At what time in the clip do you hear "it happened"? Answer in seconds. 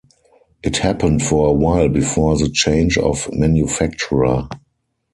0.63-1.21